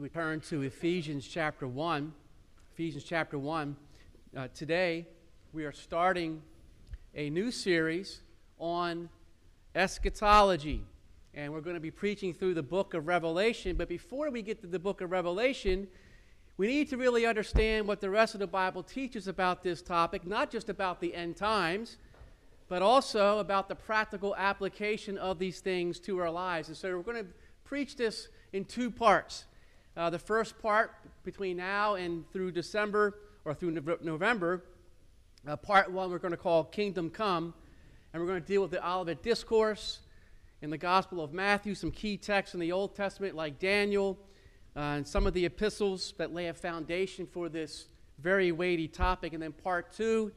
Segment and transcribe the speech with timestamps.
[0.00, 2.10] you would turn to Ephesians chapter 1.
[2.72, 3.76] Ephesians chapter 1.
[4.34, 5.06] Uh, today,
[5.52, 6.40] we are starting
[7.14, 8.22] a new series
[8.58, 9.10] on
[9.74, 10.82] eschatology.
[11.34, 13.76] And we're going to be preaching through the book of Revelation.
[13.76, 15.86] But before we get to the book of Revelation,
[16.56, 20.26] we need to really understand what the rest of the Bible teaches about this topic,
[20.26, 21.98] not just about the end times,
[22.68, 26.68] but also about the practical application of these things to our lives.
[26.68, 27.30] And so we're going to
[27.64, 29.44] preach this in two parts.
[30.00, 30.94] Uh, the first part,
[31.24, 34.64] between now and through December or through November,
[35.46, 37.52] uh, part one we're going to call Kingdom Come,
[38.10, 39.98] and we're going to deal with the Olivet Discourse
[40.62, 44.18] in the Gospel of Matthew, some key texts in the Old Testament like Daniel,
[44.74, 47.88] uh, and some of the epistles that lay a foundation for this
[48.20, 49.34] very weighty topic.
[49.34, 50.32] And then part two,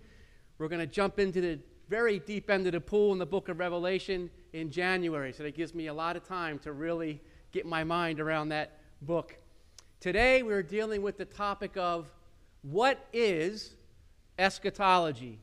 [0.57, 1.57] we're going to jump into the
[1.87, 5.31] very deep end of the pool in the book of Revelation in January.
[5.31, 7.21] So that gives me a lot of time to really
[7.53, 9.37] get my mind around that book.
[10.03, 12.07] Today, we're dealing with the topic of
[12.61, 13.73] what is
[14.37, 15.39] eschatology?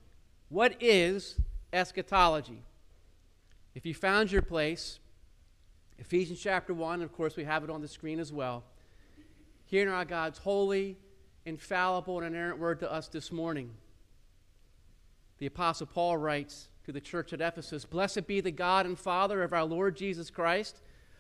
[0.51, 1.37] What is
[1.73, 2.63] eschatology?
[3.75, 4.99] If you found your place,
[5.99, 8.63] Ephesians chapter 1, of course, we have it on the screen as well.
[9.65, 10.99] Hearing our God's holy,
[11.47, 13.71] infallible, and inerrant word to us this morning.
[15.39, 19.43] The Apostle Paul writes to the church at Ephesus Blessed be the God and Father
[19.43, 20.83] of our Lord Jesus Christ,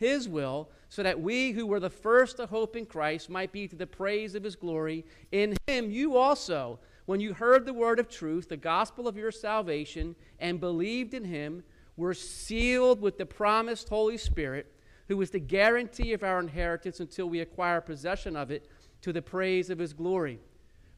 [0.00, 3.68] his will, so that we who were the first to hope in Christ might be
[3.68, 5.04] to the praise of his glory.
[5.30, 9.30] In him you also, when you heard the word of truth, the gospel of your
[9.30, 11.62] salvation, and believed in him,
[11.96, 14.72] were sealed with the promised Holy Spirit,
[15.08, 18.66] who is the guarantee of our inheritance until we acquire possession of it
[19.02, 20.40] to the praise of his glory.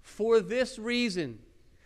[0.00, 1.40] For this reason,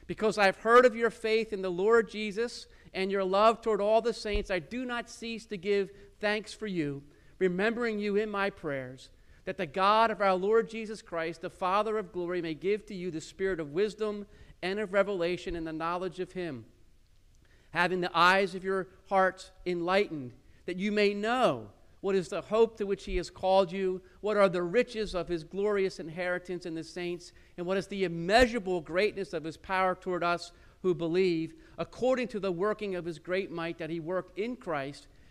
[0.07, 4.03] because I've heard of your faith in the Lord Jesus and your love toward all
[4.03, 5.91] the saints, I do not cease to give
[6.21, 7.03] thanks for you,
[7.39, 9.11] remembering you in my prayers,
[9.45, 12.95] that the God of our Lord Jesus Christ, the Father of glory, may give to
[12.95, 14.27] you the spirit of wisdom
[14.63, 16.65] and of revelation and the knowledge of him,
[17.71, 20.33] having the eyes of your hearts enlightened,
[20.67, 21.69] that you may know
[22.07, 24.01] what is the hope to which he has called you?
[24.21, 27.33] What are the riches of his glorious inheritance in the saints?
[27.57, 32.39] And what is the immeasurable greatness of his power toward us who believe, according to
[32.39, 35.09] the working of his great might that he worked in Christ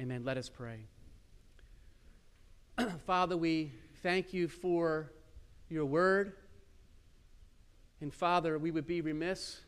[0.00, 0.22] Amen.
[0.24, 0.84] Let us pray.
[3.04, 5.10] Father, we thank you for
[5.68, 6.34] your word.
[8.00, 9.60] And Father, we would be remiss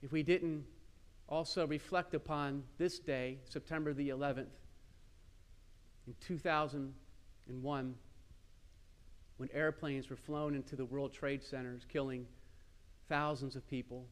[0.00, 0.64] if we didn't
[1.28, 4.46] also reflect upon this day, September the 11th,
[6.06, 7.94] in 2001,
[9.36, 12.26] when airplanes were flown into the World Trade Centers, killing
[13.10, 14.06] thousands of people.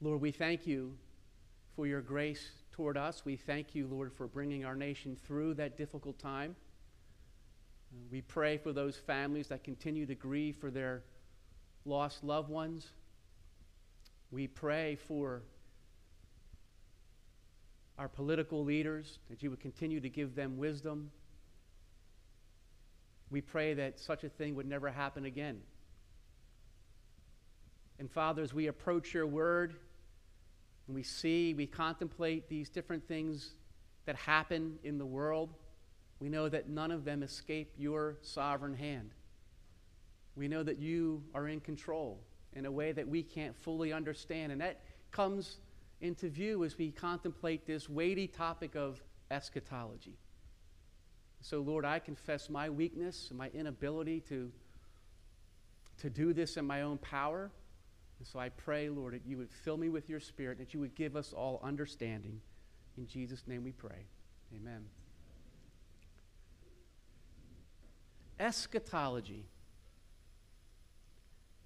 [0.00, 0.94] Lord, we thank you
[1.74, 3.24] for your grace toward us.
[3.24, 6.56] We thank you, Lord, for bringing our nation through that difficult time.
[8.10, 11.02] We pray for those families that continue to grieve for their
[11.84, 12.92] lost loved ones.
[14.30, 15.42] We pray for
[17.98, 21.10] our political leaders that you would continue to give them wisdom.
[23.30, 25.60] We pray that such a thing would never happen again.
[27.98, 29.74] And Father, as we approach your word
[30.90, 33.54] and we see, we contemplate these different things
[34.06, 35.54] that happen in the world,
[36.18, 39.12] we know that none of them escape your sovereign hand.
[40.34, 42.18] We know that you are in control
[42.54, 44.50] in a way that we can't fully understand.
[44.50, 44.80] And that
[45.12, 45.58] comes
[46.00, 49.00] into view as we contemplate this weighty topic of
[49.30, 50.18] eschatology.
[51.40, 54.50] So, Lord, I confess my weakness and my inability to,
[55.98, 57.52] to do this in my own power.
[58.20, 60.80] And so I pray, Lord, that you would fill me with your spirit, that you
[60.80, 62.38] would give us all understanding.
[62.98, 64.04] In Jesus' name we pray.
[64.54, 64.84] Amen.
[68.38, 69.46] Eschatology.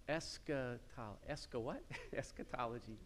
[0.08, 1.18] Eschatology.
[1.28, 1.82] Esca what?
[2.16, 2.98] Eschatology.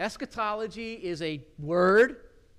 [0.00, 2.16] Eschatology is a word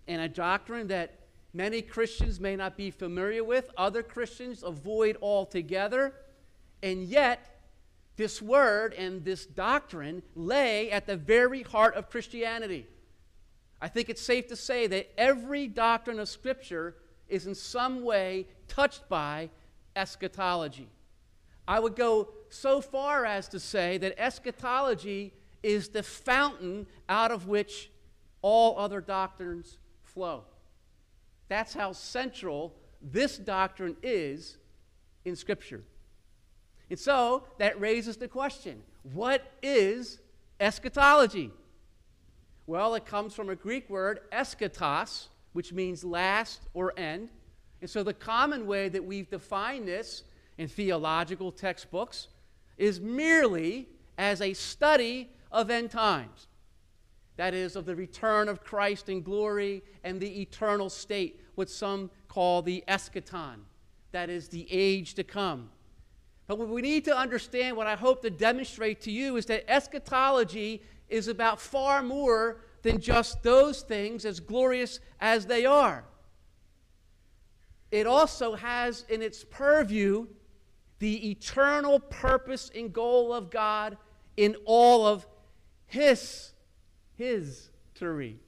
[0.07, 1.19] and a doctrine that
[1.51, 6.13] many Christians may not be familiar with, other Christians avoid altogether,
[6.83, 7.52] and yet
[8.15, 12.87] this word and this doctrine lay at the very heart of Christianity.
[13.81, 16.95] I think it's safe to say that every doctrine of Scripture
[17.27, 19.49] is in some way touched by
[19.95, 20.89] eschatology.
[21.67, 25.33] I would go so far as to say that eschatology
[25.63, 27.89] is the fountain out of which
[28.41, 30.43] all other doctrines flow.
[31.47, 34.57] That's how central this doctrine is
[35.25, 35.83] in Scripture.
[36.89, 38.83] And so that raises the question
[39.13, 40.19] what is
[40.59, 41.51] eschatology?
[42.65, 47.29] Well, it comes from a Greek word, eschatos, which means last or end.
[47.81, 50.23] And so the common way that we've defined this
[50.57, 52.29] in theological textbooks
[52.77, 56.47] is merely as a study of end times.
[57.35, 62.11] That is, of the return of Christ in glory and the eternal state, what some
[62.27, 63.57] call the eschaton.
[64.11, 65.69] That is, the age to come.
[66.47, 69.69] But what we need to understand, what I hope to demonstrate to you, is that
[69.69, 76.03] eschatology is about far more than just those things, as glorious as they are.
[77.91, 80.27] It also has in its purview
[80.99, 83.97] the eternal purpose and goal of God
[84.35, 85.25] in all of
[85.85, 86.51] His,
[87.15, 87.69] His
[88.03, 88.39] history.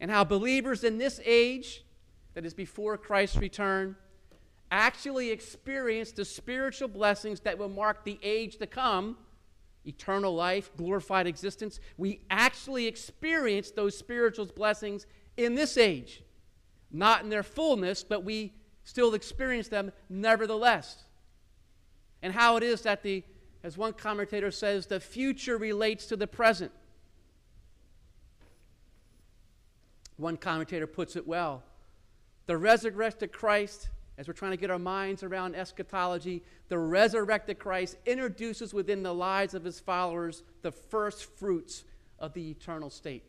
[0.00, 1.84] And how believers in this age,
[2.34, 3.96] that is before Christ's return,
[4.70, 9.16] actually experience the spiritual blessings that will mark the age to come
[9.86, 11.78] eternal life, glorified existence.
[11.96, 15.06] We actually experience those spiritual blessings
[15.36, 16.22] in this age.
[16.90, 18.52] Not in their fullness, but we
[18.84, 21.04] still experience them nevertheless.
[22.22, 23.22] And how it is that the,
[23.62, 26.72] as one commentator says, the future relates to the present.
[30.16, 31.62] One commentator puts it well.
[32.46, 37.96] The resurrected Christ as we're trying to get our minds around eschatology, the resurrected Christ
[38.06, 41.84] introduces within the lives of his followers the first fruits
[42.18, 43.24] of the eternal state.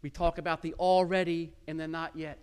[0.00, 2.38] We talk about the already and the not yet.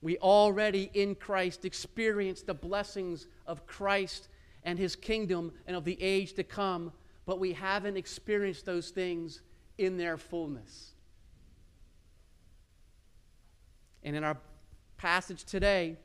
[0.00, 4.28] We already in Christ experience the blessings of Christ
[4.64, 6.92] and his kingdom and of the age to come,
[7.26, 9.42] but we haven't experienced those things
[9.78, 10.91] in their fullness.
[14.02, 14.36] And in our
[14.96, 15.96] passage today,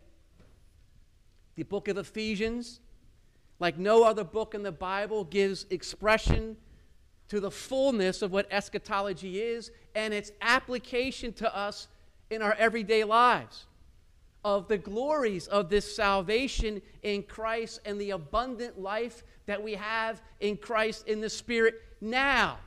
[1.56, 2.80] the book of Ephesians,
[3.60, 6.58] like no other book in the Bible, gives expression
[7.30, 11.88] to the fullness of what eschatology is and its application to us
[12.30, 13.66] in our everyday lives.
[14.46, 20.22] Of the glories of this salvation in Christ and the abundant life that we have
[20.40, 22.60] in Christ in the Spirit now,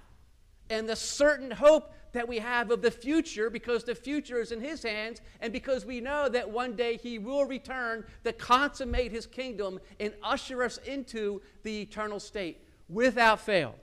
[0.69, 4.61] and the certain hope that we have of the future because the future is in
[4.61, 9.27] His hands and because we know that one day He will return to consummate His
[9.27, 13.75] kingdom and usher us into the eternal state without fail.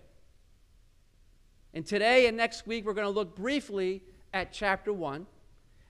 [1.73, 4.03] And today and next week, we're going to look briefly
[4.33, 5.25] at chapter 1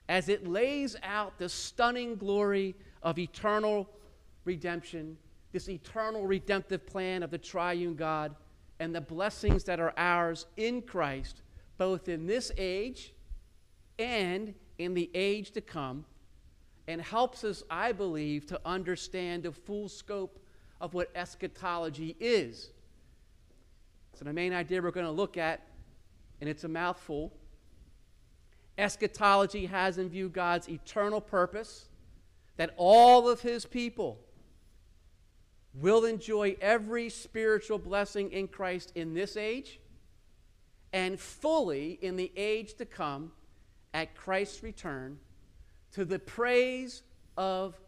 [0.08, 3.88] as it lays out the stunning glory of eternal
[4.44, 5.16] redemption,
[5.52, 8.34] this eternal redemptive plan of the triune God,
[8.80, 11.42] and the blessings that are ours in Christ
[11.78, 13.14] both in this age
[13.98, 16.04] and in the age to come,
[16.86, 20.38] and helps us, I believe, to understand the full scope
[20.80, 22.70] of what eschatology is.
[24.14, 25.66] So, the main idea we're going to look at,
[26.40, 27.32] and it's a mouthful
[28.78, 31.88] eschatology has in view God's eternal purpose
[32.56, 34.20] that all of his people
[35.74, 39.80] will enjoy every spiritual blessing in Christ in this age
[40.92, 43.32] and fully in the age to come
[43.92, 45.18] at Christ's return
[45.92, 47.02] to the praise
[47.36, 47.78] of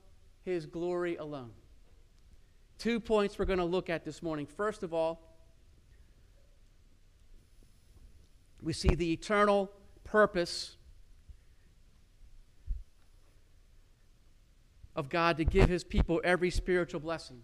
[0.44, 1.50] his glory alone.
[2.78, 4.46] Two points we're going to look at this morning.
[4.46, 5.20] First of all,
[8.62, 9.70] we see the eternal
[10.04, 10.76] purpose
[14.96, 17.42] of God to give his people every spiritual blessing.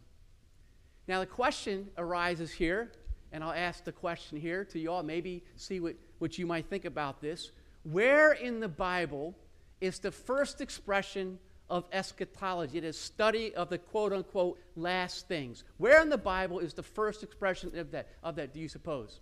[1.08, 2.92] Now, the question arises here,
[3.32, 6.68] and I'll ask the question here to you all, maybe see what, what you might
[6.68, 7.50] think about this.
[7.82, 9.34] Where in the Bible
[9.80, 12.78] is the first expression of eschatology?
[12.78, 15.64] It is study of the quote unquote last things.
[15.78, 19.20] Where in the Bible is the first expression of that, of that do you suppose?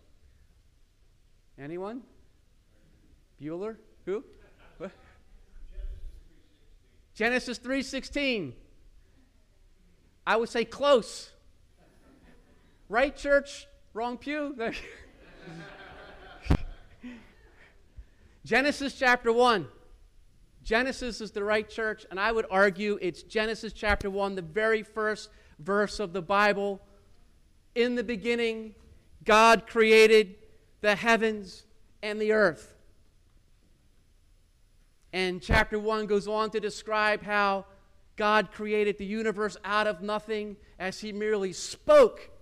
[1.59, 2.03] Anyone?
[3.41, 3.77] Bueller?
[4.07, 4.25] Who?
[7.15, 8.55] Genesis 3:16.
[10.27, 11.31] I would say close.
[12.89, 14.55] Right church, wrong pew.
[18.45, 19.69] Genesis chapter 1.
[20.65, 24.83] Genesis is the right church, and I would argue it's Genesis chapter 1, the very
[24.83, 26.81] first verse of the Bible.
[27.77, 28.75] In the beginning,
[29.25, 30.35] God created
[30.81, 31.65] the heavens
[32.03, 32.75] and the earth.
[35.13, 37.67] And chapter 1 goes on to describe how
[38.17, 42.34] God created the universe out of nothing as He merely spoke.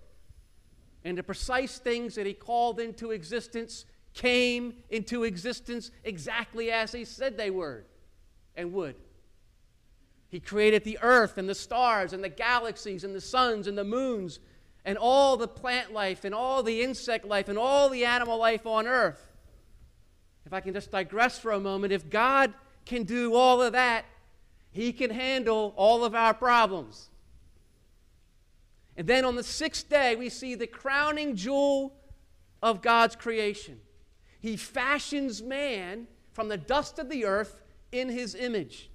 [1.04, 7.04] And the precise things that He called into existence came into existence exactly as He
[7.04, 7.84] said they were
[8.54, 8.96] and would.
[10.28, 13.84] He created the earth and the stars and the galaxies and the suns and the
[13.84, 14.38] moons
[14.84, 18.66] and all the plant life and all the insect life and all the animal life
[18.66, 19.32] on earth.
[20.46, 22.52] If I can just digress for a moment, if God
[22.84, 24.04] can do all of that,
[24.70, 27.10] He can handle all of our problems.
[28.96, 31.94] And then on the sixth day, we see the crowning jewel
[32.62, 33.80] of God's creation.
[34.40, 38.90] He fashions man from the dust of the earth in his image.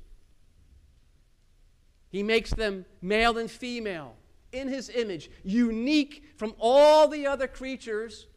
[2.10, 4.16] He makes them male and female
[4.52, 8.28] in his image, unique from all the other creatures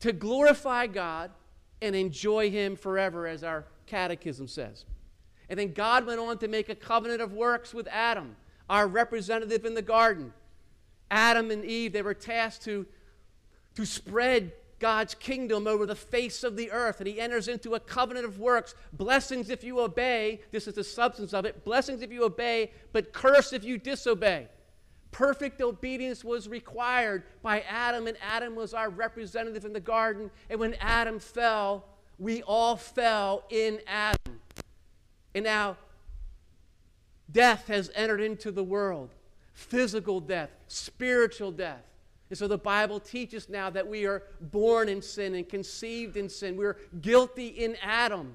[0.00, 1.30] to glorify God
[1.82, 4.84] and enjoy him forever, as our catechism says.
[5.48, 8.36] And then God went on to make a covenant of works with Adam,
[8.68, 10.32] our representative in the garden.
[11.10, 12.86] Adam and Eve, they were tasked to,
[13.74, 17.80] to spread God's kingdom over the face of the earth, and he enters into a
[17.80, 18.74] covenant of works.
[18.92, 21.64] Blessings if you obey, this is the substance of it.
[21.64, 24.48] Blessings if you obey, but curse if you disobey.
[25.12, 30.30] Perfect obedience was required by Adam, and Adam was our representative in the garden.
[30.50, 31.86] And when Adam fell,
[32.18, 34.40] we all fell in Adam.
[35.34, 35.78] And now,
[37.30, 39.10] death has entered into the world
[39.52, 41.82] physical death, spiritual death.
[42.28, 46.28] And so the Bible teaches now that we are born in sin and conceived in
[46.28, 46.56] sin.
[46.56, 48.34] We're guilty in Adam,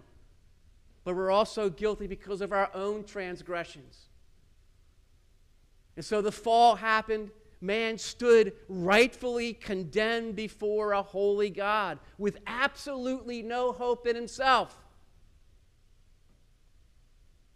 [1.04, 4.08] but we're also guilty because of our own transgressions.
[5.96, 7.30] And so the fall happened.
[7.60, 14.80] Man stood rightfully condemned before a holy God with absolutely no hope in himself.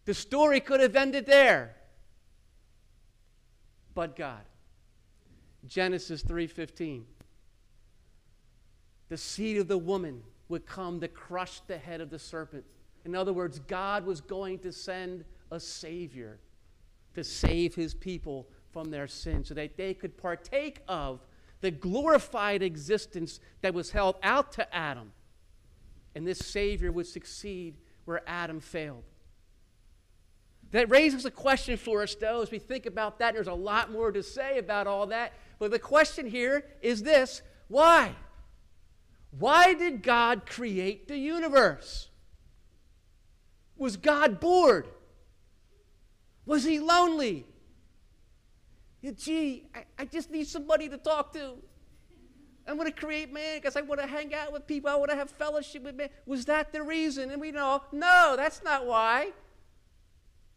[0.06, 1.76] The story could have ended there.
[3.94, 4.44] But God.
[5.66, 7.06] Genesis 3:15.
[9.10, 12.66] The seed of the woman would come to crush the head of the serpent.
[13.04, 16.40] In other words, God was going to send a savior
[17.14, 21.26] to save his people from their sin so that they could partake of
[21.62, 25.14] the glorified existence that was held out to Adam.
[26.14, 29.04] And this savior would succeed where Adam failed.
[30.76, 33.34] That raises a question for us, though, as we think about that.
[33.34, 35.32] There's a lot more to say about all that.
[35.58, 38.14] But the question here is this why?
[39.40, 42.10] Why did God create the universe?
[43.78, 44.90] Was God bored?
[46.46, 47.46] Was he lonely?
[49.16, 51.54] Gee, I, I just need somebody to talk to.
[52.68, 54.90] I'm going to create man because I want to hang out with people.
[54.90, 56.10] I want to have fellowship with man.
[56.26, 57.32] Was that the reason?
[57.32, 59.32] And we know, no, that's not why.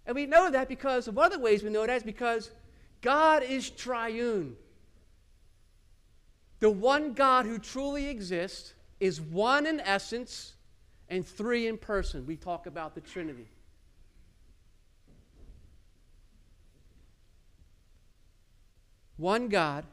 [0.08, 2.50] And we know that because of other ways we know that is because
[3.02, 4.56] God is triune.
[6.60, 10.54] The one God who truly exists is one in essence
[11.10, 12.26] and three in person.
[12.26, 13.48] We talk about the Trinity.
[19.18, 19.84] One God,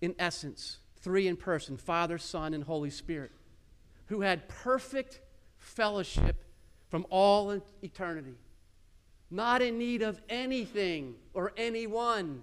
[0.00, 3.30] in essence, three in person Father, Son, and Holy Spirit,
[4.06, 5.20] who had perfect
[5.58, 6.42] fellowship
[6.90, 8.34] from all eternity,
[9.30, 12.42] not in need of anything or anyone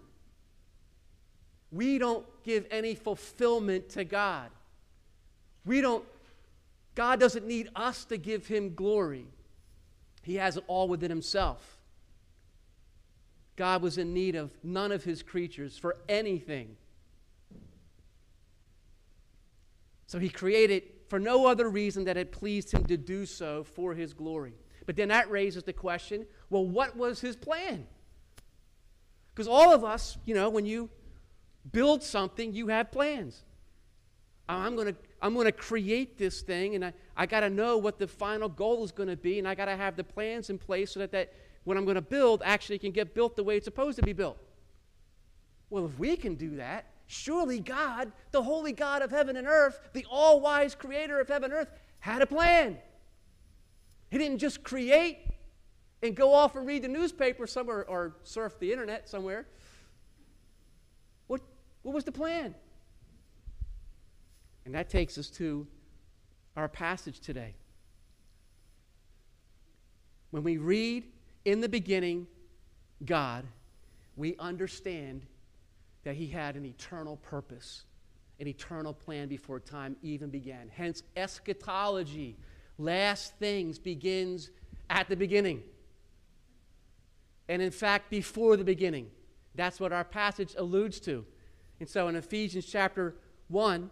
[1.71, 4.49] we don't give any fulfillment to God.
[5.65, 6.03] We don't,
[6.95, 9.25] God doesn't need us to give him glory.
[10.23, 11.77] He has it all within himself.
[13.55, 16.77] God was in need of none of his creatures for anything.
[20.05, 23.93] So he created for no other reason that it pleased him to do so for
[23.93, 24.53] his glory.
[24.85, 27.85] But then that raises the question well, what was his plan?
[29.33, 30.89] Because all of us, you know, when you
[31.71, 33.43] build something, you have plans.
[34.49, 37.49] Oh, I'm going to I'm going to create this thing, and I, I got to
[37.49, 40.03] know what the final goal is going to be, and I got to have the
[40.03, 41.33] plans in place so that, that
[41.63, 44.13] what I'm going to build actually can get built the way it's supposed to be
[44.13, 44.37] built.
[45.69, 49.79] Well, if we can do that, surely God, the holy God of heaven and earth,
[49.93, 52.77] the all wise creator of heaven and earth, had a plan.
[54.11, 55.19] He didn't just create
[56.03, 59.47] and go off and read the newspaper somewhere or surf the internet somewhere.
[61.27, 61.41] What,
[61.81, 62.53] what was the plan?
[64.65, 65.65] And that takes us to
[66.55, 67.55] our passage today.
[70.31, 71.05] When we read
[71.45, 72.27] in the beginning,
[73.05, 73.45] God,
[74.17, 75.25] we understand
[76.07, 77.83] that He had an eternal purpose,
[78.39, 80.71] an eternal plan before time even began.
[80.73, 82.37] Hence, eschatology,
[82.77, 84.49] last things, begins
[84.89, 85.63] at the beginning.
[87.49, 89.09] And in fact, before the beginning.
[89.53, 91.25] That's what our passage alludes to.
[91.81, 93.15] And so in Ephesians chapter
[93.49, 93.91] 1,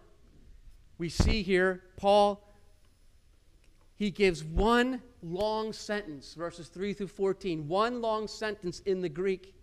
[0.97, 2.47] we see here Paul,
[3.97, 9.53] he gives one long sentence, verses 3 through 14, one long sentence in the Greek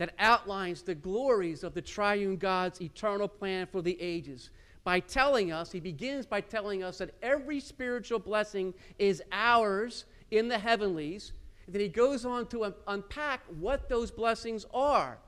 [0.00, 4.48] that outlines the glories of the triune God's eternal plan for the ages.
[4.82, 10.48] By telling us, he begins by telling us that every spiritual blessing is ours in
[10.48, 11.34] the heavenlies.
[11.66, 15.18] And then he goes on to un- unpack what those blessings are.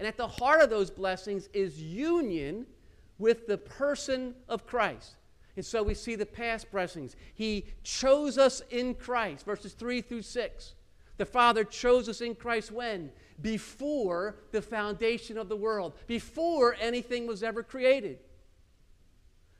[0.00, 2.66] And at the heart of those blessings is union
[3.18, 5.14] with the person of Christ.
[5.54, 7.14] And so we see the past blessings.
[7.34, 10.74] He chose us in Christ, verses 3 through 6.
[11.16, 13.12] The Father chose us in Christ when?
[13.40, 18.18] Before the foundation of the world, before anything was ever created.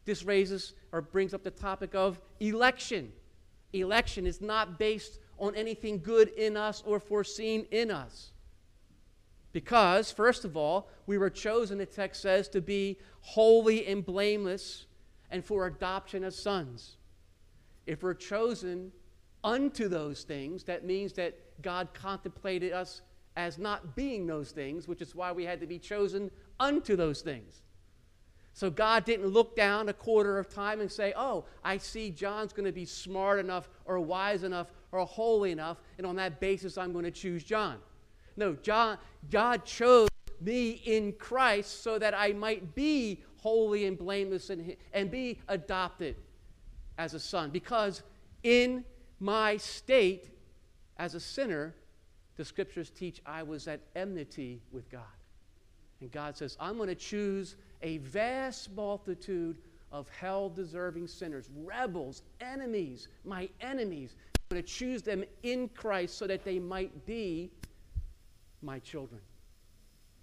[0.04, 3.12] This raises or brings up the topic of election.
[3.72, 8.30] Election is not based on anything good in us or foreseen in us.
[9.52, 14.86] Because, first of all, we were chosen, the text says, to be holy and blameless
[15.30, 16.96] and for adoption as sons.
[17.86, 18.92] If we're chosen
[19.42, 23.02] unto those things, that means that God contemplated us
[23.36, 27.20] as not being those things, which is why we had to be chosen unto those
[27.20, 27.62] things.
[28.54, 32.54] So God didn't look down a quarter of time and say, Oh, I see John's
[32.54, 36.78] going to be smart enough or wise enough or holy enough, and on that basis,
[36.78, 37.76] I'm going to choose John.
[38.36, 38.96] No, John,
[39.30, 40.08] God chose
[40.40, 46.16] me in Christ so that I might be holy and blameless and, and be adopted
[46.98, 47.50] as a son.
[47.50, 48.02] Because
[48.42, 48.84] in
[49.20, 50.30] my state
[50.98, 51.74] as a sinner,
[52.36, 55.02] the scriptures teach I was at enmity with God.
[56.00, 59.56] And God says, I'm going to choose a vast multitude
[59.92, 64.14] of hell deserving sinners, rebels, enemies, my enemies.
[64.34, 67.50] I'm going to choose them in Christ so that they might be
[68.62, 69.20] my children,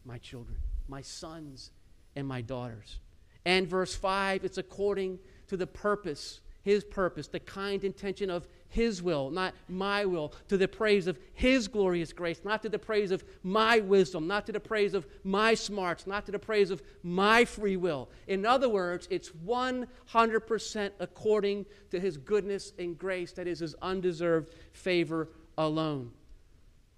[0.06, 1.72] my children, my sons
[2.16, 3.00] and my daughters.
[3.46, 9.04] And verse 5, it's according to the purpose, his purpose, the kind intention of his
[9.04, 13.12] will, not my will, to the praise of his glorious grace, not to the praise
[13.12, 16.82] of my wisdom, not to the praise of my smarts, not to the praise of
[17.04, 18.10] my free will.
[18.28, 24.56] In other words, it's 100% according to his goodness and grace, that is his undeserved
[24.72, 26.12] favor alone.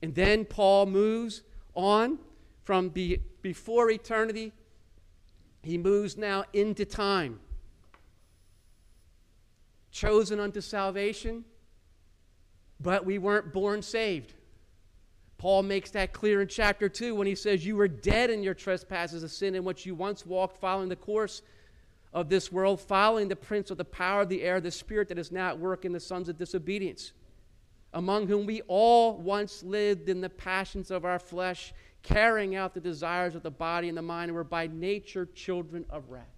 [0.04, 1.42] And then Paul moves
[1.74, 2.20] on
[2.64, 4.54] from be, before eternity,
[5.64, 7.40] he moves now into time.
[9.96, 11.46] Chosen unto salvation,
[12.82, 14.34] but we weren't born saved.
[15.38, 18.54] Paul makes that clear in chapter 2 when he says, You were dead in your
[18.54, 21.42] trespasses of sin in which you once walked, following the course
[22.12, 25.18] of this world, following the prince of the power of the air, the spirit that
[25.18, 27.14] is now at work in the sons of disobedience
[27.96, 32.80] among whom we all once lived in the passions of our flesh, carrying out the
[32.82, 36.35] desires of the body and the mind, and were by nature children of wrath.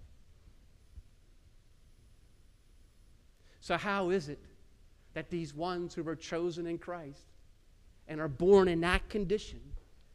[3.68, 4.38] So, how is it
[5.12, 7.34] that these ones who were chosen in Christ
[8.06, 9.60] and are born in that condition,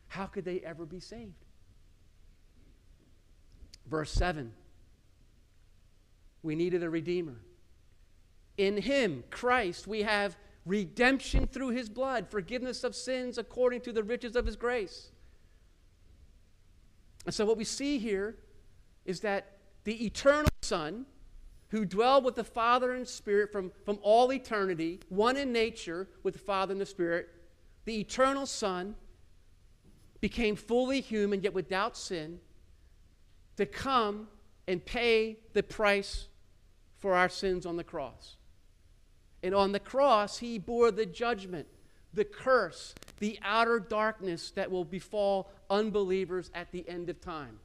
[0.07, 1.45] how could they ever be saved?
[3.85, 4.51] Verse 7
[6.41, 7.35] We needed a Redeemer.
[8.57, 10.35] In Him, Christ, we have
[10.65, 15.11] redemption through his blood, forgiveness of sins according to the riches of his grace.
[17.27, 18.35] And so, what we see here
[19.05, 21.05] is that the eternal Son,
[21.73, 26.35] who dwelled with the Father and Spirit from, from all eternity, one in nature with
[26.35, 27.29] the Father and the Spirit,
[27.85, 28.93] the eternal Son
[30.21, 32.39] became fully human, yet without sin,
[33.57, 34.27] to come
[34.67, 36.27] and pay the price
[36.99, 38.35] for our sins on the cross.
[39.41, 41.65] And on the cross, he bore the judgment,
[42.13, 47.57] the curse, the outer darkness that will befall unbelievers at the end of time.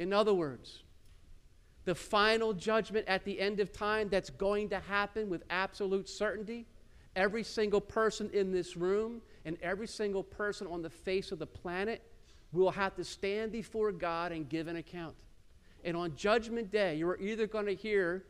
[0.00, 0.82] In other words,
[1.90, 6.64] the final judgment at the end of time that's going to happen with absolute certainty,
[7.16, 11.46] every single person in this room and every single person on the face of the
[11.48, 12.00] planet
[12.52, 15.16] will have to stand before God and give an account.
[15.84, 18.24] And on Judgment Day, you're either going to hear,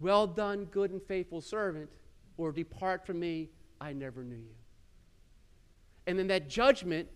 [0.00, 1.88] Well done, good and faithful servant,
[2.36, 4.56] or Depart from me, I never knew you.
[6.08, 7.08] And then that judgment,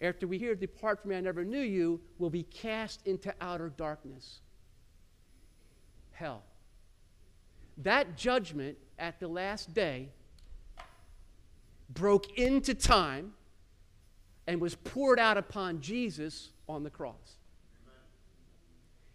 [0.00, 3.70] after we hear, Depart from me, I never knew you, will be cast into outer
[3.70, 4.40] darkness
[6.16, 6.42] hell.
[7.78, 10.08] That judgment at the last day
[11.90, 13.34] broke into time
[14.46, 17.36] and was poured out upon Jesus on the cross.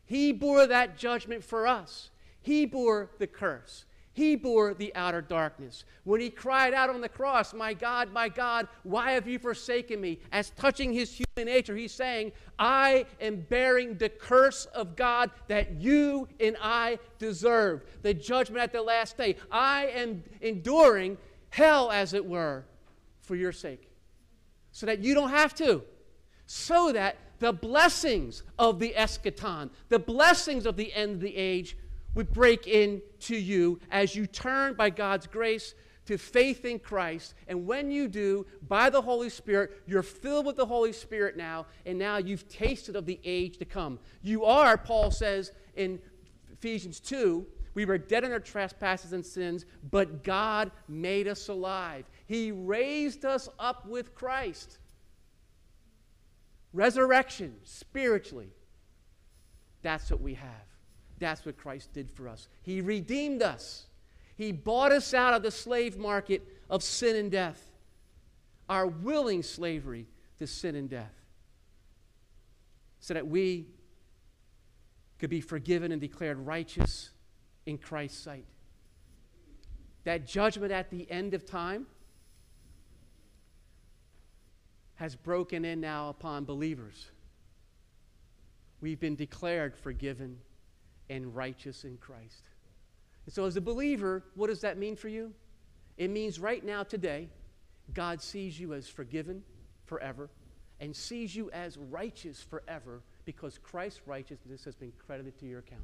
[0.06, 2.12] He bore that judgment for us.
[2.42, 3.86] He bore the curse.
[4.22, 5.84] He bore the outer darkness.
[6.04, 10.00] When he cried out on the cross, My God, my God, why have you forsaken
[10.00, 10.20] me?
[10.32, 15.82] As touching his human nature, he's saying, I am bearing the curse of God that
[15.82, 17.84] you and I deserve.
[18.04, 19.38] The judgment at the last day.
[19.52, 21.18] I am enduring
[21.50, 22.66] hell, as it were,
[23.22, 23.90] for your sake.
[24.72, 25.82] So that you don't have to.
[26.46, 31.76] So that the blessings of the eschaton, the blessings of the end of the age,
[32.14, 35.74] would break into you as you turn by God's grace
[36.06, 37.36] to faith in Christ.
[37.48, 41.68] And when you do, by the Holy Spirit, you're filled with the Holy Spirit now,
[41.86, 44.00] and now you've tasted of the age to come.
[44.22, 46.00] You are, Paul says in
[46.52, 52.06] Ephesians 2, we were dead in our trespasses and sins, but God made us alive.
[52.26, 54.78] He raised us up with Christ.
[56.74, 58.50] Resurrection, spiritually.
[59.82, 60.71] That's what we have.
[61.22, 62.48] That's what Christ did for us.
[62.64, 63.86] He redeemed us.
[64.36, 67.64] He bought us out of the slave market of sin and death,
[68.68, 70.08] our willing slavery
[70.40, 71.14] to sin and death,
[73.00, 73.68] so that we
[75.20, 77.12] could be forgiven and declared righteous
[77.68, 78.46] in Christ's sight.
[80.04, 81.86] That judgment at the end of time
[84.96, 87.12] has broken in now upon believers.
[88.82, 90.40] We've been declared forgiven
[91.12, 92.44] and righteous in Christ.
[93.26, 95.34] And so, as a believer, what does that mean for you?
[95.98, 97.28] It means right now, today,
[97.94, 99.44] God sees you as forgiven
[99.86, 100.30] forever
[100.80, 105.84] and sees you as righteous forever because Christ's righteousness has been credited to your account.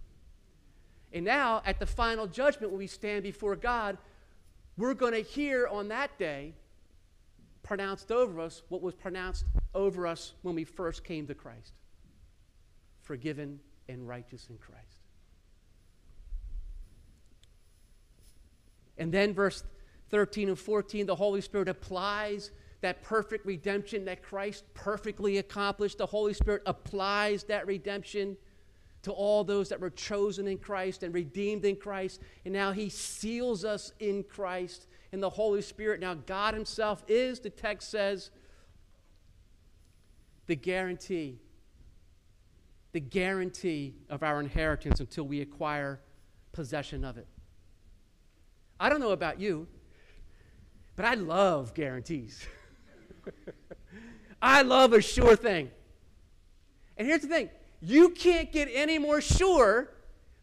[1.11, 3.97] And now, at the final judgment, when we stand before God,
[4.77, 6.53] we're going to hear on that day
[7.63, 9.43] pronounced over us what was pronounced
[9.75, 11.73] over us when we first came to Christ
[13.01, 14.96] forgiven and righteous in Christ.
[18.97, 19.63] And then, verse
[20.09, 25.97] 13 and 14, the Holy Spirit applies that perfect redemption that Christ perfectly accomplished.
[25.97, 28.37] The Holy Spirit applies that redemption
[29.03, 32.21] to all those that were chosen in Christ and redeemed in Christ.
[32.45, 35.99] And now He seals us in Christ in the Holy Spirit.
[35.99, 38.31] Now, God Himself is, the text says,
[40.45, 41.39] the guarantee,
[42.91, 45.99] the guarantee of our inheritance until we acquire
[46.51, 47.27] possession of it.
[48.79, 49.67] I don't know about you,
[50.95, 52.45] but I love guarantees.
[54.41, 55.71] I love a sure thing.
[56.97, 57.49] And here's the thing
[57.81, 59.91] you can't get any more sure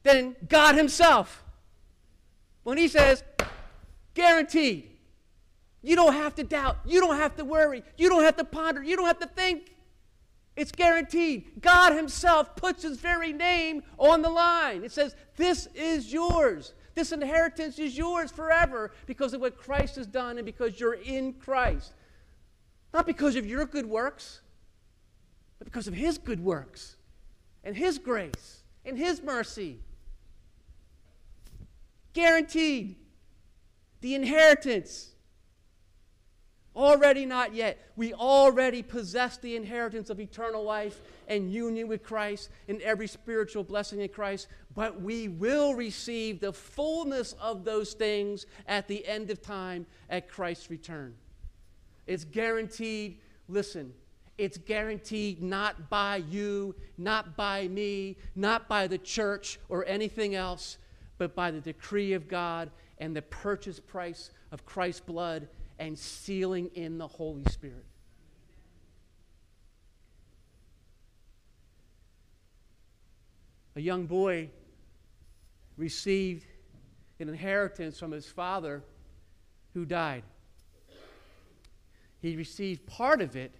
[0.02, 1.44] than God Himself.
[2.62, 3.22] When He says,
[4.14, 4.90] guaranteed,
[5.82, 8.82] you don't have to doubt, you don't have to worry, you don't have to ponder,
[8.82, 9.70] you don't have to think.
[10.56, 11.60] It's guaranteed.
[11.60, 14.84] God Himself puts His very name on the line.
[14.84, 16.74] It says, This is yours.
[16.94, 21.34] This inheritance is yours forever because of what Christ has done and because you're in
[21.34, 21.92] Christ.
[22.92, 24.40] Not because of your good works,
[25.58, 26.96] but because of His good works
[27.64, 29.80] and His grace and His mercy.
[32.12, 32.96] Guaranteed.
[34.00, 35.13] The inheritance.
[36.76, 37.78] Already not yet.
[37.94, 43.62] We already possess the inheritance of eternal life and union with Christ and every spiritual
[43.62, 49.30] blessing in Christ, but we will receive the fullness of those things at the end
[49.30, 51.14] of time at Christ's return.
[52.06, 53.92] It's guaranteed, listen,
[54.36, 60.78] it's guaranteed not by you, not by me, not by the church or anything else,
[61.18, 66.70] but by the decree of God and the purchase price of Christ's blood and sealing
[66.74, 67.86] in the Holy Spirit.
[73.76, 74.48] a young boy
[75.76, 76.46] received
[77.18, 78.82] an inheritance from his father
[79.72, 80.22] who died.
[82.20, 83.52] He received part of it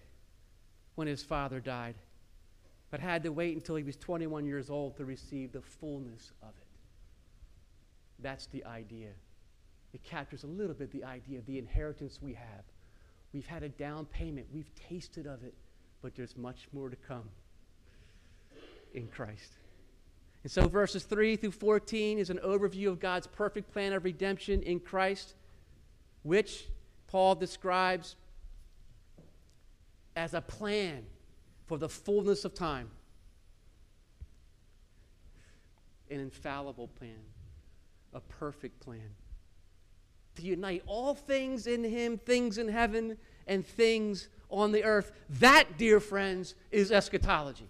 [0.95, 1.95] when his father died,
[2.89, 6.49] but had to wait until he was 21 years old to receive the fullness of
[6.49, 6.67] it.
[8.19, 9.09] That's the idea.
[9.95, 12.65] It captures a little bit the idea of the inheritance we have.
[13.31, 15.53] We've had a down payment, we've tasted of it,
[16.01, 17.29] but there's much more to come
[18.93, 19.53] in Christ.
[20.43, 24.61] And so, verses 3 through 14 is an overview of God's perfect plan of redemption
[24.63, 25.33] in Christ,
[26.23, 26.65] which
[27.07, 28.17] Paul describes
[30.17, 31.05] as a plan
[31.67, 32.89] for the fullness of time.
[36.11, 37.23] An infallible plan,
[38.13, 39.15] a perfect plan.
[40.35, 43.17] To unite all things in Him, things in heaven
[43.47, 45.11] and things on the earth.
[45.29, 47.69] That, dear friends, is eschatology.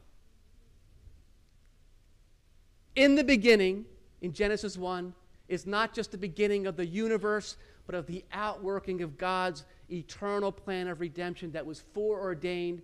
[2.96, 3.86] In the beginning,
[4.22, 5.14] in Genesis 1,
[5.48, 10.52] is not just the beginning of the universe, but of the outworking of God's eternal
[10.52, 12.82] plan of redemption that was foreordained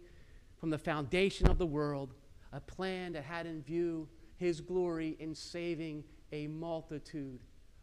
[0.60, 2.14] from the foundation of the world,
[2.54, 7.40] a plan that had in view his glory in saving a multitude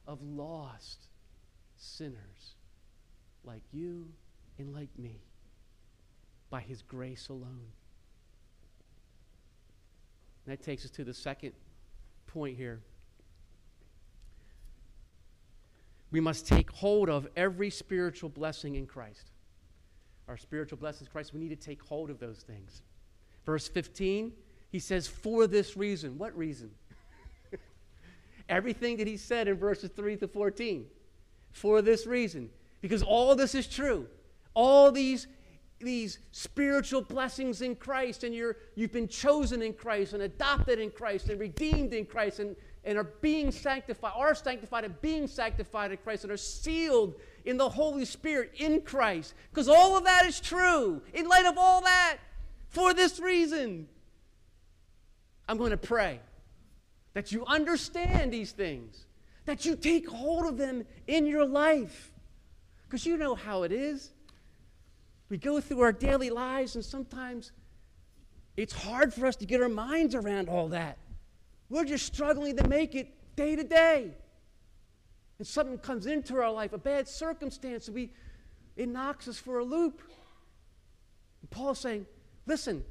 [0.07, 1.09] of lost
[1.79, 2.57] sinners
[3.45, 4.07] like you
[4.59, 5.21] and like me
[6.51, 7.73] by his grace alone.
[10.45, 11.53] And that takes us to the second
[12.27, 12.81] point here.
[16.11, 19.31] We must take hold of every spiritual blessing in Christ.
[20.27, 22.83] Our spiritual blessings in Christ, we need to take hold of those things.
[23.45, 24.33] Verse 15,
[24.71, 26.19] he says, For this reason.
[26.19, 26.71] What reason?
[28.49, 30.87] Everything that he said in verses 3 to 14.
[31.61, 32.51] For this reason.
[32.81, 34.07] Because all this is true.
[34.55, 35.27] All these,
[35.81, 40.91] these spiritual blessings in Christ, and you're, you've been chosen in Christ, and adopted in
[40.91, 45.91] Christ, and redeemed in Christ, and and are being sanctified, are sanctified and being sanctified
[45.91, 49.35] in Christ, and are sealed in the Holy Spirit in Christ.
[49.51, 51.03] Because all of that is true.
[51.13, 52.17] In light of all that,
[52.69, 53.89] for this reason,
[55.49, 56.21] I'm going to pray
[57.15, 59.05] that you understand these things,
[59.49, 62.13] that you take hold of them in your life.
[62.85, 64.11] Because you know how it is.
[65.31, 67.53] We go through our daily lives, and sometimes
[68.59, 70.99] it's hard for us to get our minds around all that.
[71.71, 74.11] We're just struggling to make it day to day.
[75.39, 78.11] And something comes into our life, a bad circumstance, and we,
[78.77, 80.03] it knocks us for a loop.
[81.41, 82.05] And Paul's saying,
[82.47, 82.85] listen,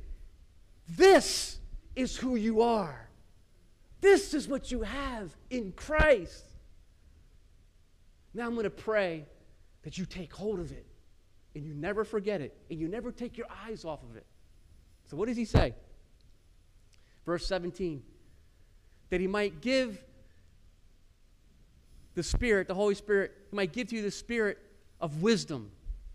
[0.90, 1.60] this
[1.96, 3.07] is who you are.
[4.02, 6.46] This is what you have in Christ.
[8.34, 9.26] Now I'm going to pray
[9.84, 10.86] that you take hold of it
[11.56, 14.26] and you never forget it and you never take your eyes off of it.
[15.06, 15.74] So, what does he say?
[17.26, 18.04] Verse 17
[19.10, 20.04] that He might give
[22.16, 24.58] the Spirit, the Holy Spirit, He might give to you the Spirit
[25.00, 25.72] of wisdom.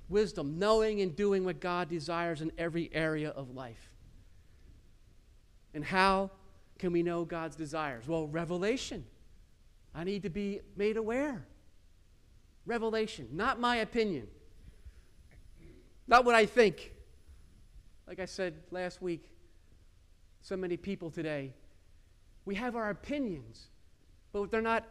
[0.09, 3.91] Wisdom, knowing and doing what God desires in every area of life.
[5.73, 6.31] And how
[6.83, 8.09] can we know God's desires?
[8.09, 9.05] Well, revelation.
[9.95, 11.47] I need to be made aware.
[12.67, 14.27] Revelation, not my opinion,
[16.09, 16.93] not what I think.
[18.09, 19.31] Like I said last week,
[20.41, 21.53] so many people today
[22.45, 23.69] we have our opinions,
[24.33, 24.83] but they're not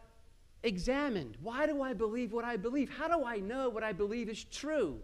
[0.62, 1.36] examined.
[1.42, 2.88] Why do I believe what I believe?
[2.88, 4.98] How do I know what I believe is true?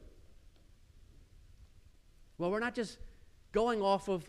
[2.39, 2.97] Well, we're not just
[3.53, 4.25] going off of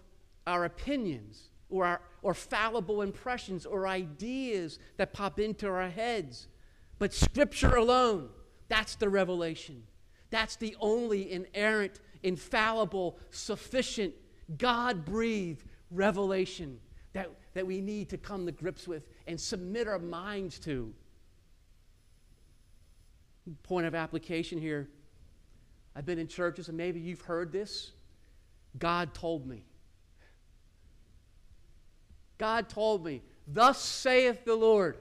[0.45, 6.47] our opinions or our or fallible impressions or ideas that pop into our heads,
[6.97, 8.29] but Scripture alone.
[8.67, 9.84] That's the revelation.
[10.29, 14.13] That's the only inerrant, infallible, sufficient,
[14.58, 16.79] God breathed revelation
[17.13, 20.93] that, that we need to come to grips with and submit our minds to.
[23.63, 24.89] Point of application here.
[25.95, 27.91] I've been in churches, and maybe you've heard this.
[28.77, 29.63] God told me.
[32.39, 34.97] God told me, Thus saith the Lord.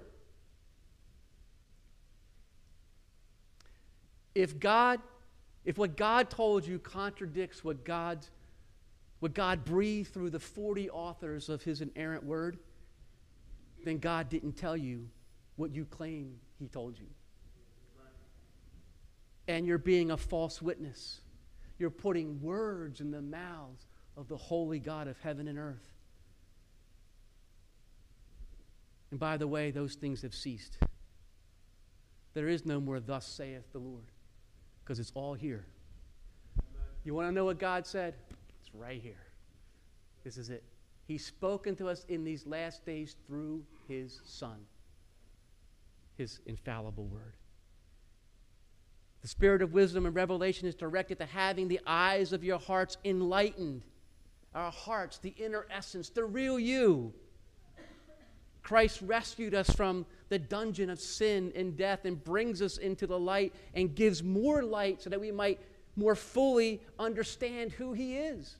[4.34, 5.00] If God,
[5.64, 8.26] if what God told you contradicts what God,
[9.20, 12.58] what God breathed through the 40 authors of his inerrant word,
[13.84, 15.08] then God didn't tell you
[15.56, 17.06] what you claim he told you.
[19.46, 21.20] And you're being a false witness.
[21.78, 25.88] You're putting words in the mouths of the holy God of heaven and earth.
[29.10, 30.78] And by the way, those things have ceased.
[32.34, 34.04] There is no more, thus saith the Lord,
[34.84, 35.64] because it's all here.
[37.04, 38.14] You want to know what God said?
[38.60, 39.24] It's right here.
[40.24, 40.62] This is it.
[41.06, 44.58] He's spoken to us in these last days through his Son.
[46.18, 47.34] his infallible word.
[49.22, 52.98] The spirit of wisdom and revelation is directed to having the eyes of your hearts
[53.04, 53.82] enlightened.
[54.54, 57.14] Our hearts, the inner essence, the real you.
[58.68, 63.18] Christ rescued us from the dungeon of sin and death and brings us into the
[63.18, 65.58] light and gives more light so that we might
[65.96, 68.58] more fully understand who He is.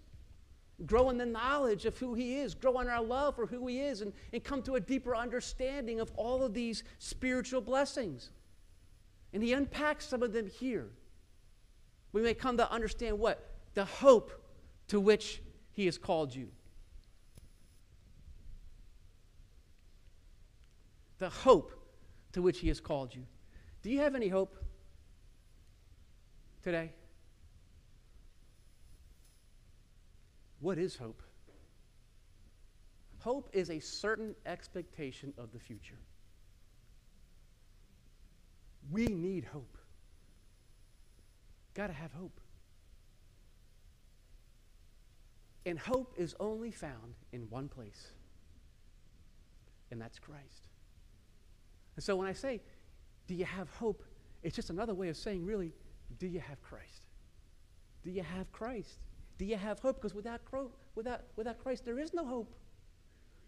[0.86, 3.80] Grow in the knowledge of who He is, grow in our love for who He
[3.80, 8.30] is, and, and come to a deeper understanding of all of these spiritual blessings.
[9.34, 10.88] And He unpacks some of them here.
[12.14, 13.46] We may come to understand what?
[13.74, 14.32] The hope
[14.86, 15.42] to which
[15.72, 16.48] He has called you.
[21.18, 21.72] The hope
[22.33, 23.24] to which He has called you.
[23.83, 24.57] Do you have any hope
[26.62, 26.92] today?
[30.61, 31.22] What is hope?
[33.20, 35.98] Hope is a certain expectation of the future.
[38.90, 39.76] We need hope.
[41.74, 42.40] Got to have hope.
[45.66, 48.09] And hope is only found in one place,
[49.90, 50.62] and that's Christ.
[51.98, 52.61] And so when I say,
[53.26, 54.04] Do you have hope?
[54.44, 55.72] It's just another way of saying, really,
[56.20, 57.06] do you have Christ?
[58.04, 59.00] Do you have Christ?
[59.37, 59.96] Do you have hope?
[59.96, 60.40] Because without,
[60.94, 62.54] without, without Christ, there is no hope.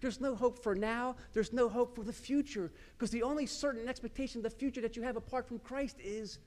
[0.01, 1.15] There's no hope for now.
[1.33, 2.73] There's no hope for the future.
[2.99, 6.41] Because the only certain expectation of the future that you have apart from Christ is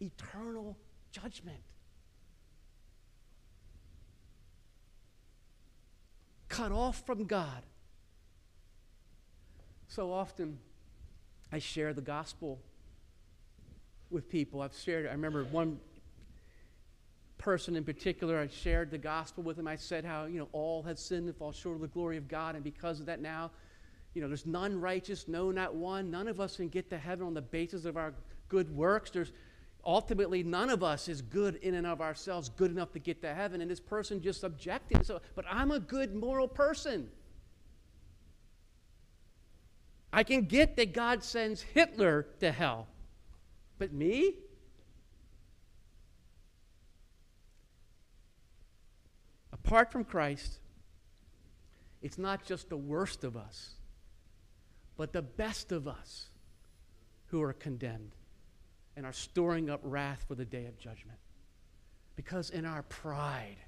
[0.00, 0.78] eternal
[1.12, 1.60] judgment.
[6.48, 7.64] Cut off from God.
[9.88, 10.58] So often,
[11.52, 12.60] I share the gospel
[14.10, 14.60] with people.
[14.60, 15.78] I've shared, I remember one
[17.38, 19.66] person in particular, I shared the gospel with him.
[19.66, 22.28] I said how, you know, all have sinned and fall short of the glory of
[22.28, 23.50] God, and because of that now,
[24.14, 26.10] you know, there's none righteous, no, not one.
[26.10, 28.12] None of us can get to heaven on the basis of our
[28.48, 29.10] good works.
[29.10, 29.32] There's
[29.84, 33.32] ultimately none of us is good in and of ourselves, good enough to get to
[33.32, 33.60] heaven.
[33.60, 35.06] And this person just objected.
[35.06, 37.08] So, but I'm a good moral person.
[40.12, 42.88] I can get that God sends Hitler to hell.
[43.78, 44.34] But me?
[49.70, 50.58] apart from Christ,
[52.02, 53.74] it's not just the worst of us,
[54.96, 56.26] but the best of us
[57.26, 58.16] who are condemned
[58.96, 61.18] and are storing up wrath for the day of judgment.
[62.16, 63.58] Because in our pride,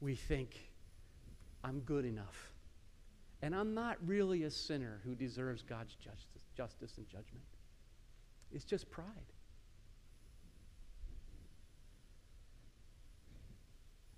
[0.00, 0.58] we think,
[1.62, 2.51] I'm good enough.
[3.42, 7.44] And I'm not really a sinner who deserves God's justice, justice and judgment.
[8.52, 9.06] It's just pride.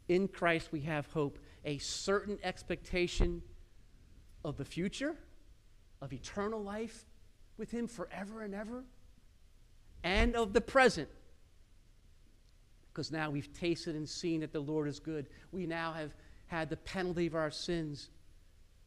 [0.09, 3.41] In Christ, we have hope, a certain expectation
[4.45, 5.15] of the future,
[6.03, 7.07] of eternal life
[7.57, 8.85] with Him forever and ever,
[10.03, 11.09] and of the present.
[12.93, 15.29] Because now we've tasted and seen that the Lord is good.
[15.51, 16.15] We now have
[16.49, 18.11] had the penalty of our sins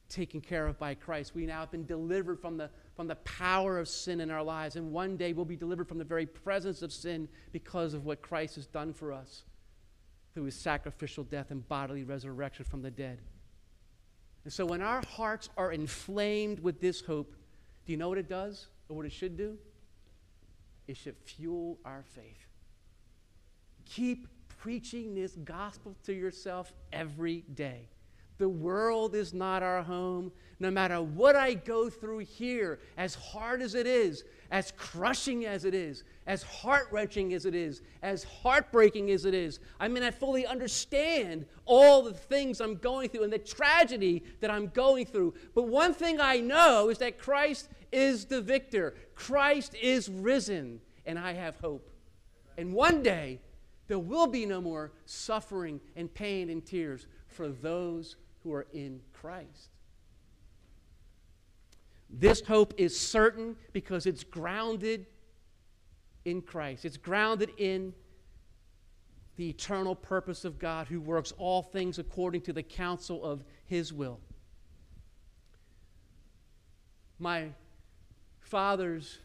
[0.09, 1.35] taken care of by Christ.
[1.35, 4.75] We now have been delivered from the, from the power of sin in our lives.
[4.75, 8.21] And one day we'll be delivered from the very presence of sin because of what
[8.21, 9.43] Christ has done for us
[10.33, 13.19] through his sacrificial death and bodily resurrection from the dead.
[14.43, 17.35] And so when our hearts are inflamed with this hope,
[17.85, 19.57] do you know what it does or what it should do?
[20.87, 22.47] It should fuel our faith.
[23.85, 27.89] Keep preaching this gospel to yourself every day.
[28.37, 30.31] The world is not our home.
[30.59, 35.65] No matter what I go through here, as hard as it is, as crushing as
[35.65, 40.03] it is, as heart wrenching as it is, as heartbreaking as it is, I mean,
[40.03, 45.05] I fully understand all the things I'm going through and the tragedy that I'm going
[45.05, 45.35] through.
[45.53, 51.19] But one thing I know is that Christ is the victor, Christ is risen, and
[51.19, 51.89] I have hope.
[52.57, 53.41] And one day,
[53.87, 59.01] there will be no more suffering and pain and tears for those who are in
[59.13, 59.69] Christ.
[62.09, 65.05] This hope is certain because it's grounded
[66.25, 66.85] in Christ.
[66.85, 67.93] It's grounded in
[69.35, 73.93] the eternal purpose of God who works all things according to the counsel of his
[73.93, 74.19] will.
[77.19, 77.49] My
[78.39, 79.19] father's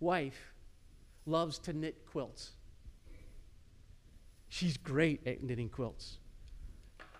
[0.00, 0.52] wife
[1.26, 2.52] loves to knit quilts.
[4.48, 6.18] She's great at knitting quilts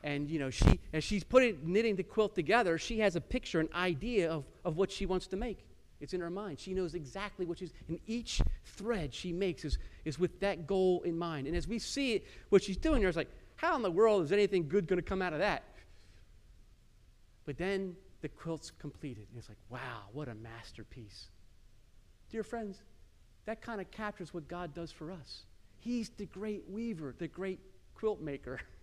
[0.04, 3.60] and you know she as she's putting knitting the quilt together she has a picture
[3.60, 5.66] an idea of, of what she wants to make.
[6.00, 6.58] It's in her mind.
[6.58, 11.02] She knows exactly what she's and each thread she makes is, is with that goal
[11.02, 11.46] in mind.
[11.46, 14.24] And as we see it, what she's doing there is like how in the world
[14.24, 15.62] is anything good going to come out of that?
[17.44, 21.28] But then the quilt's completed and it's like wow what a masterpiece.
[22.30, 22.82] Dear friends,
[23.44, 25.42] that kind of captures what God does for us.
[25.78, 27.60] He's the great weaver, the great
[27.94, 28.60] quilt maker,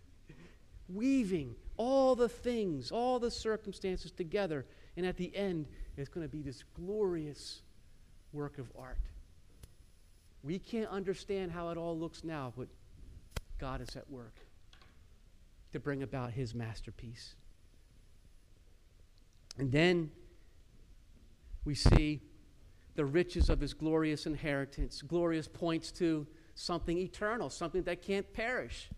[0.94, 4.66] weaving all the things, all the circumstances together.
[4.98, 5.68] And at the end,
[5.98, 7.62] it's going to be this glorious
[8.34, 9.00] work of art.
[10.44, 12.68] We can't understand how it all looks now, but
[13.60, 14.36] God is at work
[15.72, 17.36] to bring about his masterpiece.
[19.58, 20.12] And then
[21.66, 22.22] we see
[22.96, 25.02] the riches of his glorious inheritance.
[25.02, 26.26] Glorious points to
[26.56, 28.90] something eternal, something that can't perish.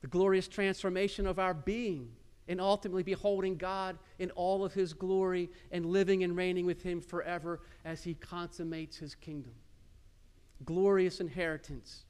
[0.00, 2.10] The glorious transformation of our being
[2.48, 7.00] and ultimately beholding God in all of his glory and living and reigning with him
[7.00, 9.52] forever as he consummates his kingdom.
[10.64, 12.04] Glorious inheritance.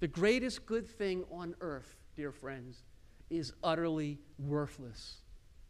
[0.00, 2.82] The greatest good thing on earth, dear friends,
[3.30, 5.16] is utterly worthless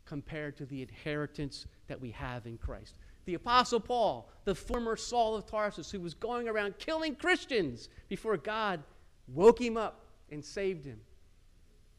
[0.04, 2.98] compared to the inheritance that we have in Christ.
[3.26, 8.36] The Apostle Paul, the former Saul of Tarsus, who was going around killing Christians before
[8.36, 8.82] God
[9.28, 11.00] woke him up and saved him.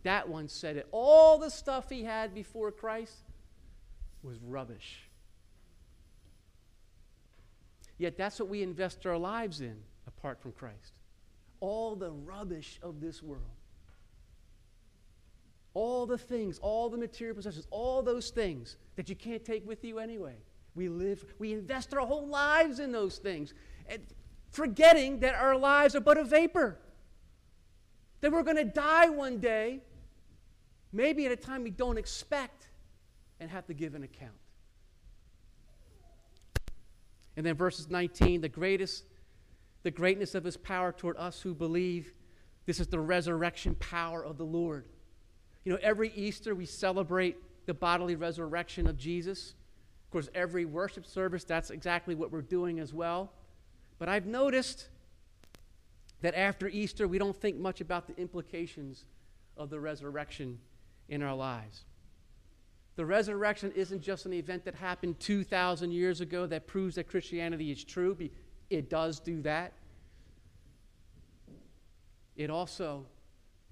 [0.03, 0.87] That one said it.
[0.91, 3.23] All the stuff he had before Christ
[4.23, 5.09] was rubbish.
[7.97, 9.75] Yet that's what we invest our lives in
[10.07, 10.99] apart from Christ.
[11.59, 13.43] All the rubbish of this world.
[15.73, 19.83] All the things, all the material possessions, all those things that you can't take with
[19.83, 20.35] you anyway.
[20.75, 23.53] We live, we invest our whole lives in those things,
[23.87, 24.01] and
[24.49, 26.79] forgetting that our lives are but a vapor.
[28.21, 29.81] That we're going to die one day,
[30.91, 32.67] maybe at a time we don't expect,
[33.39, 34.33] and have to give an account.
[37.37, 39.05] And then verses 19, the greatest,
[39.83, 42.13] the greatness of his power toward us who believe.
[42.65, 44.85] This is the resurrection power of the Lord.
[45.63, 49.53] You know, every Easter we celebrate the bodily resurrection of Jesus.
[50.05, 53.31] Of course, every worship service, that's exactly what we're doing as well.
[53.99, 54.89] But I've noticed
[56.21, 59.05] that after Easter, we don't think much about the implications
[59.57, 60.59] of the resurrection
[61.07, 61.85] in our lives.
[62.95, 67.71] The resurrection isn't just an event that happened 2,000 years ago that proves that Christianity
[67.71, 68.17] is true.
[68.69, 69.73] It does do that.
[72.35, 73.05] It also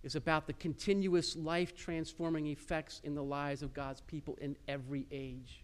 [0.04, 5.06] is about the continuous life transforming effects in the lives of God's people in every
[5.12, 5.64] age.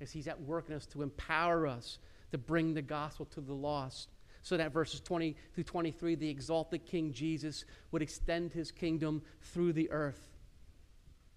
[0.00, 1.98] As He's at work in us to empower us
[2.30, 4.08] to bring the gospel to the lost.
[4.42, 9.72] So that verses 20 through 23, the exalted King Jesus would extend his kingdom through
[9.72, 10.28] the earth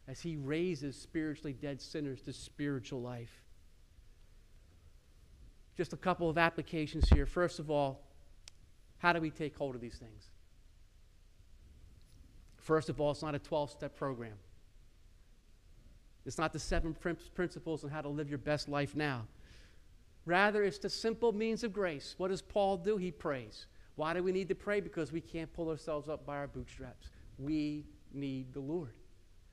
[0.07, 3.41] as he raises spiritually dead sinners to spiritual life.
[5.77, 7.25] Just a couple of applications here.
[7.25, 8.01] First of all,
[8.97, 10.29] how do we take hold of these things?
[12.57, 14.33] First of all, it's not a 12 step program.
[16.25, 16.95] It's not the seven
[17.35, 19.27] principles on how to live your best life now.
[20.25, 22.15] Rather, it's the simple means of grace.
[22.17, 22.97] What does Paul do?
[22.97, 23.67] He prays.
[23.95, 24.81] Why do we need to pray?
[24.81, 27.09] Because we can't pull ourselves up by our bootstraps.
[27.37, 28.93] We need the Lord.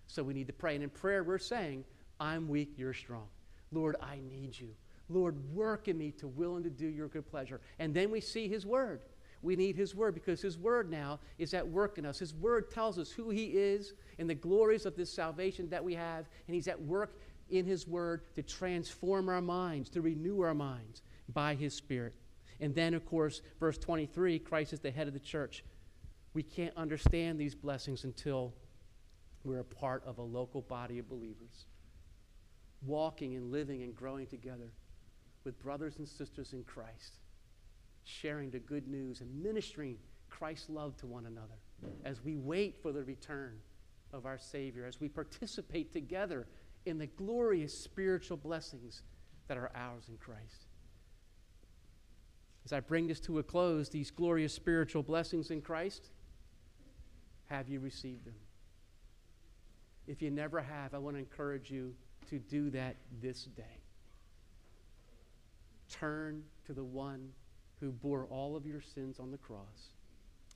[0.06, 0.74] So we need to pray.
[0.74, 1.84] And in prayer, we're saying,
[2.18, 3.28] I'm weak, you're strong.
[3.70, 4.70] Lord, I need you.
[5.08, 7.60] Lord, work in me to will and to do your good pleasure.
[7.78, 9.00] And then we see his word.
[9.42, 12.18] We need his word because his word now is at work in us.
[12.18, 15.94] His word tells us who he is and the glories of this salvation that we
[15.94, 16.28] have.
[16.46, 17.18] And he's at work
[17.50, 22.14] in his word to transform our minds, to renew our minds by his spirit.
[22.60, 25.64] And then, of course, verse 23 Christ is the head of the church.
[26.34, 28.54] We can't understand these blessings until
[29.44, 31.66] we're a part of a local body of believers,
[32.86, 34.72] walking and living and growing together
[35.44, 37.18] with brothers and sisters in Christ,
[38.04, 39.98] sharing the good news and ministering
[40.30, 41.58] Christ's love to one another
[42.04, 43.58] as we wait for the return
[44.12, 46.46] of our Savior, as we participate together
[46.86, 49.02] in the glorious spiritual blessings
[49.48, 50.66] that are ours in Christ.
[52.64, 56.10] As I bring this to a close, these glorious spiritual blessings in Christ,
[57.46, 58.34] have you received them?
[60.06, 61.94] If you never have, I want to encourage you
[62.30, 63.82] to do that this day.
[65.90, 67.28] Turn to the one
[67.80, 69.92] who bore all of your sins on the cross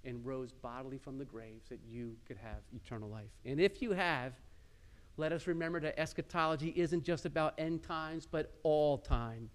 [0.05, 3.31] and rose bodily from the grave so that you could have eternal life.
[3.45, 4.33] And if you have,
[5.17, 9.51] let us remember that eschatology isn't just about end times, but all time.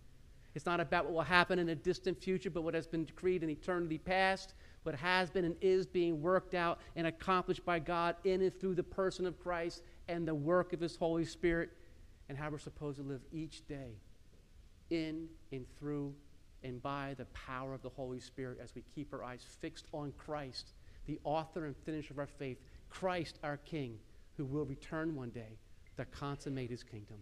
[0.54, 3.44] It's not about what will happen in a distant future, but what has been decreed
[3.44, 4.54] in eternity past
[4.84, 8.76] what has been and is being worked out and accomplished by God in and through
[8.76, 11.70] the person of Christ and the work of His Holy Spirit,
[12.30, 13.92] and how we're supposed to live each day
[14.90, 16.14] in and through
[16.64, 20.14] and by the power of the Holy Spirit as we keep our eyes fixed on
[20.18, 20.74] Christ,
[21.06, 22.58] the author and finisher of our faith,
[22.90, 23.98] Christ our King,
[24.42, 25.60] who will return one day
[25.98, 27.18] to consummate his kingdom.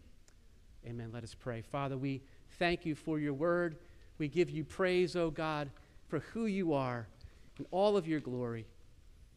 [0.88, 1.10] Amen.
[1.14, 1.62] Let us pray.
[1.62, 2.22] Father, we
[2.58, 3.76] thank you for your word.
[4.18, 5.70] We give you praise, O God,
[6.08, 7.08] for who you are
[7.58, 8.66] and all of your glory.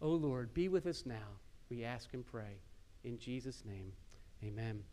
[0.01, 1.41] O Lord, be with us now.
[1.71, 2.61] We ask and pray.
[3.03, 3.93] In Jesus' name,
[4.45, 4.85] amen.